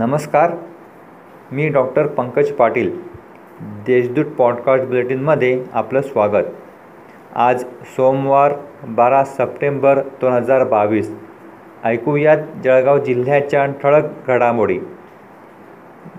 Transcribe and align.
नमस्कार. 0.00 0.50
मी 1.52 1.68
doctor 1.68 2.06
Pankaj 2.06 2.52
Patil. 2.52 3.00
Deshdoot 3.60 4.24
podcast 4.24 4.84
बुलेटिनमध्ये 4.84 5.64
आपलं 5.72 6.00
स्वागत. 6.00 6.44
आज 7.34 7.64
सोमवार 7.84 8.52
बारा 8.84 9.24
सप्टेंबर 9.24 9.98
दोन 9.98 10.32
हजार 10.32 10.64
बावीस. 10.64 11.18
ऐकूयात 11.84 12.38
जळगाव 12.64 12.98
जिल्ह्याच्या 12.98 13.66
ठळक 13.66 14.04
घडामोडी. 14.28 14.78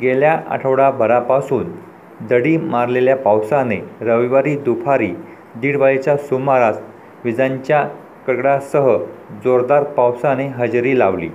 गेल्या 0.00 0.40
आठवडाभरापासून 0.48 1.64
दडी 2.20 2.56
मारलेल्या 2.56 3.16
पावसाने 3.16 3.90
रविवारी 4.00 4.56
दुपारी 4.56 5.14
दीड 5.56 5.76
वाजेच्या 5.76 6.16
सुमारास 6.16 6.80
विजांच्या 7.24 7.88
कडकडासह 8.26 8.96
जोरदार 9.44 9.82
पावसाने 9.82 10.46
हजेरी 10.46 10.98
लावली. 10.98 11.28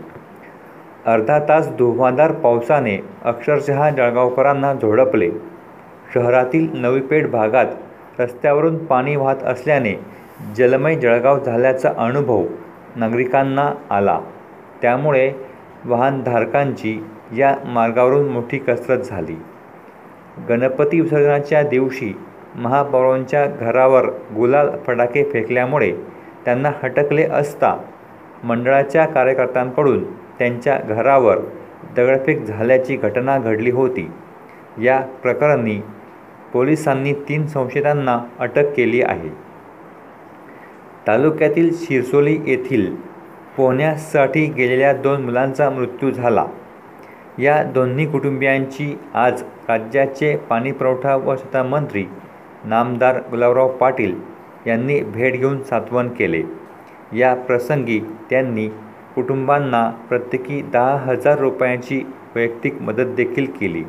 अर्धा 1.10 1.38
तास 1.40 1.68
धुव्वाधार 1.78 2.32
पावसाने 2.32 2.98
अक्षरशः 3.26 3.90
जळगावकरांना 3.90 4.74
झोडपले. 4.74 5.30
शहरातील 6.14 6.68
नवीपेठ 6.74 7.30
भागात 7.30 8.20
रस्त्यावरून 8.20 8.78
पाणी 8.86 9.16
वाहत 9.16 9.44
असल्याने 9.44 9.94
जलमय 10.58 10.96
जळगाव 10.96 11.40
झाल्याचा 11.46 11.92
अनुभव 11.98 12.44
नागरिकांना 12.96 13.70
आला. 13.90 14.20
त्यामुळे 14.82 15.32
वाहनधारकांची 15.86 16.98
या 17.38 17.56
मार्गावरून 17.66 18.30
मोठी 18.30 18.58
कसरत 18.58 19.00
झाली. 19.00 19.36
गणपती 20.50 21.02
विसर्जनाच्या 21.02 21.64
दिवशी 21.64 22.14
महापौरांच्या 22.56 23.46
घरावर 23.46 24.06
गुलाल 24.36 24.70
फटाके 24.88 25.24
फेकल्यामुळे 25.24 25.92
त्यांना 26.46 26.72
हटकले 26.84 27.24
असता 27.24 27.76
मंडळाच्या 28.44 29.06
कार्यकर्त्यांकडून 29.06 30.04
त्यांच्या 30.40 30.78
घरावर 30.78 31.38
दगडफेक 31.98 32.44
झाल्याची 32.46 32.96
घटना 32.96 33.38
घडली 33.38 33.72
होती. 33.72 34.12
या 34.82 35.00
प्रकरणी 35.00 35.82
पोलिसांनी 36.54 37.14
तीन 37.14 37.46
संशयितांना 37.48 38.20
अटक 38.40 38.74
केली 38.74 39.02
आहे. 39.02 39.30
तालुक्यातील 41.08 41.70
शिरसोली 41.74 42.38
येथील 42.46 42.96
पोहण्यासाठी 43.58 44.46
गेलेल्या 44.46 44.94
दोन 44.94 45.22
मुलांचा 45.22 45.70
मृत्यू 45.70 46.12
झाला. 46.12 46.46
या 47.40 47.64
दोन्ही 47.64 48.12
कुटुंबियांची 48.12 49.00
आज 49.14 49.44
राज्याचे 49.70 50.36
पाणीपुरवठा 50.36 51.16
व 51.16 51.36
स्वच्छता 51.36 51.64
मंत्री 51.64 52.06
नामदार 52.64 53.18
गुलाबराव 53.18 53.68
पाटील 53.68 54.16
यांनी 54.68 55.00
भेट 55.02 55.34
घेऊन 55.34 55.64
सांत्वन 55.64 56.10
केले. 56.10 56.44
या 57.14 57.36
प्रसंगी 57.36 58.00
त्यांनी 58.30 58.70
कुटुंबांना 59.16 59.90
प्रत्येकी 60.10 60.62
दहा 60.62 60.98
हजार 60.98 61.40
रुपयांची 61.40 62.02
वैयक्तिक 62.36 62.82
मदत 62.82 63.16
देखील 63.16 63.46
केली. 63.60 63.84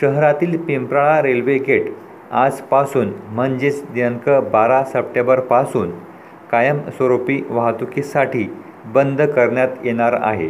शहरातील 0.00 0.58
पिंपराळा 0.58 1.22
रेल्वे 1.22 1.58
गेट 1.58 1.86
आजपासून 2.32 3.12
म्हणजेच 3.28 3.84
दिनांक 3.90 4.28
बारा 4.52 4.84
सप्टेंबरपासून 4.84 5.90
कायमस्वरूपी 6.50 7.42
वाहतुकीसाठी 7.50 8.52
बंद 8.84 9.22
करण्यात 9.22 9.68
येणार 9.84 10.16
आहे. 10.20 10.48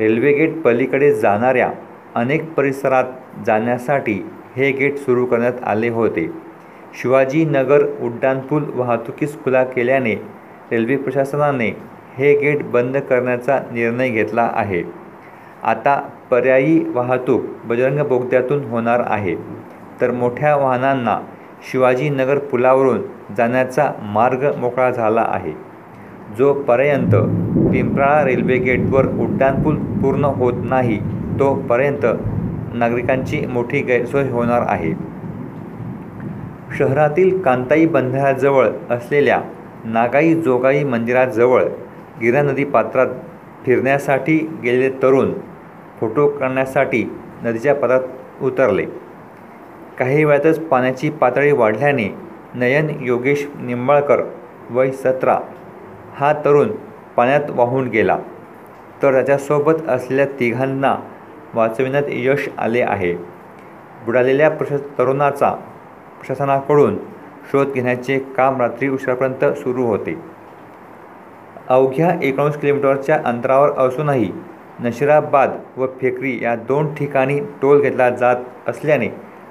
रेल्वे 0.00 0.32
गेट 0.32 0.60
पलीकडे 0.62 1.14
जाणाऱ्या 1.14 1.70
अनेक 2.14 2.52
परिसरात 2.54 3.04
जाण्यासाठी 3.46 4.26
हे 4.56 4.70
गेट 4.70 4.96
सुरू 4.96 5.26
करण्यात 5.26 5.52
आले 5.64 5.88
होते. 5.88 6.30
शिवाजीनगर 6.94 7.82
उड्डाणपूल 8.00 8.64
वाहतुकीस 8.74 9.42
खुला 9.44 9.64
केल्याने 9.64 10.14
रेल्वे 10.72 10.96
प्रशासनाने 10.96 11.95
हे 12.18 12.34
गेट 12.36 12.62
बंद 12.64 12.96
करण्याचा 12.96 13.58
निर्णय 13.72 14.08
घेतला 14.08 14.50
आहे. 14.54 14.82
आता 15.62 15.96
पर्यायी 16.30 16.84
वाहतूक 16.88 17.44
बजरंग 17.64 18.06
बोगद्यातून 18.08 18.64
होणार 18.64 19.02
आहे. 19.06 19.34
तर 20.00 20.10
मोठ्या 20.10 20.56
वाहनांना 20.56 21.18
शिवाजीनगर 21.70 22.38
पुलावरून 22.38 23.02
जाण्याचा 23.36 23.90
मार्ग 24.02 24.46
मोकळा 24.56 24.90
झाला 24.90 25.24
आहे. 25.28 25.52
जोपर्यंत 26.38 27.14
पिंपराळा 27.72 28.24
रेल्वे 28.24 28.56
गेटवर 28.56 29.06
उड्डाणपूल 29.06 29.76
पूर्ण 30.02 30.24
होत 30.24 30.54
नाही 30.64 30.98
तोपर्यंत 31.38 32.06
नागरिकांची 32.74 33.46
मोठी 33.46 33.80
गैरसोय 33.80 34.28
होणार 34.30 34.62
आहे. 34.68 34.92
शहरातील 36.78 37.42
कांताई 37.42 37.86
बंधाऱ्याजवळ 37.86 38.68
असलेल्या 38.90 39.40
नागाई 39.84 40.34
जोगाई 40.34 40.84
मंदिराजवळ 40.84 41.64
गिरा 42.20 42.42
नदी 42.42 42.64
पात्रात 42.64 43.06
फिरण्यासाठी 43.66 44.38
गेलेले 44.62 45.02
तरुण 45.02 45.32
फोटो 46.00 46.28
काढण्यासाठी 46.28 47.12
नदीच्या 47.42 47.74
पात्रात 47.74 48.42
उतरले. 48.42 48.84
काही 49.98 50.24
वेळातच 50.24 50.60
पाण्याची 50.60 51.10
पातळी 51.10 51.52
वाढल्याने 51.52 52.14
नयन 52.54 52.86
योगेश 53.00 53.48
निंबाळकर 53.60 54.22
वय 54.70 54.90
सतरा. 54.90 55.38
हा 56.16 56.32
तरुण 56.32 56.68
पाण्यात 57.16 57.50
वाहून 57.50 57.88
गेला. 57.88 58.18
तर 59.02 59.12
त्याच्यासोबत 59.12 59.88
असलेल्या 59.88 60.26
तिघांना 60.26 60.96
वाचविण्यात 61.54 62.02
यश 62.08 62.48
आले 62.58 62.80
आहे. 62.80 63.14
बुडालेल्या 64.04 64.50
प्रशा 64.50 64.76
तरुणाचा 64.98 65.50
प्रशासनाकडून 66.18 66.96
शोध 67.52 67.66
घेण्याचे 67.68 68.18
काम 68.18 68.60
रात्री 68.60 68.88
उशिरापर्यंत 68.88 69.44
सुरू 69.44 69.82
होते. 69.82 70.35
अवघ्या 71.68 72.10
एकोणीस 72.22 72.56
किलोमीटरच्या 72.56 73.18
अंतरावर 73.24 73.70
असूनही 73.86 74.30
नशिराबाद 74.80 75.50
व 75.76 75.86
फेकरी 76.00 76.38
या 76.42 76.54
दोन 76.68 76.92
ठिकाणी 76.94 77.38
टोल 77.62 77.80
घेतला 77.80 78.08
जात 78.10 78.68
असल्याने 78.68 79.08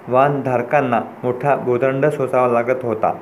वाहनधारकांना 0.07 0.99
मोठा 1.23 1.55
भूदंड 1.55 2.05
सोसावा 2.05 2.47
लागत 2.47 2.83
होता. 2.83 3.13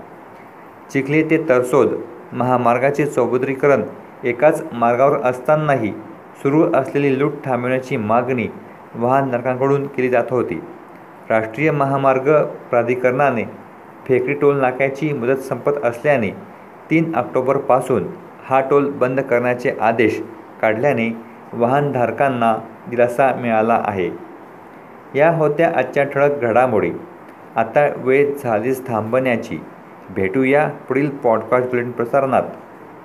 चिखली 0.91 1.23
ते 1.29 1.37
तरसोद 1.49 1.93
महामार्गाचे 2.33 3.05
चौपदरीकरण 3.05 3.83
एकाच 4.23 4.63
मार्गावर 4.73 5.17
असतानाही 5.25 5.91
सुरू 6.43 6.63
असलेली 6.75 7.17
लूट 7.19 7.33
थांबवण्याची 7.45 7.97
मागणी 7.97 8.47
वाहनधारकांकडून 8.95 9.85
केली 9.87 10.09
जात 10.09 10.31
होती. 10.31 10.59
राष्ट्रीय 11.29 11.71
महामार्ग 11.71 12.31
प्राधिकरणाने 12.69 13.43
फेकरी 14.07 14.33
टोल 14.33 14.59
नाक्याची 14.61 15.11
मुदत 15.13 15.41
संपत 15.41 15.83
असल्याने 15.85 16.29
तीन 16.89 17.13
ऑक्टोबरपासून 17.15 18.07
हा 18.45 18.61
टोल 18.61 18.91
बंद 18.91 19.19
करण्याचे 19.19 19.71
आदेश 19.81 20.23
काढल्याने 20.61 21.17
वाहनधारकांना 21.53 22.57
दिलासा 22.89 23.33
मिळाला 23.33 23.81
आहे. 23.85 24.09
या 25.15 25.31
होत्या 25.31 25.73
आजच्या 25.75 26.03
ठळक 26.03 26.41
घडामोडी. 26.41 26.91
आता 27.55 27.87
वेळ 27.97 28.33
झालीच 28.43 28.87
थांबण्याची. 28.87 29.59
भेटूया 30.09 30.67
पुढील 30.67 31.09
पॉडकास्ट 31.09 31.69
बुलेटिन 31.69 31.91
प्रसारणात. 31.91 32.43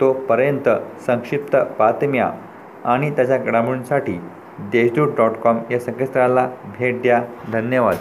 तोपर्यंत 0.00 0.68
संक्षिप्त 1.06 1.56
बातम्या 1.78 2.32
आणि 2.84 3.10
त्याच्या 3.10 3.38
घडामोडींसाठी 3.38 4.20
देशदूत 4.58 5.08
डॉट 5.16 5.30
कॉम 5.30 5.58
या 5.70 5.78
संकेतस्थळाला 5.78 6.50
भेट 6.78 7.02
द्या. 7.02 7.22
धन्यवाद. 7.52 7.96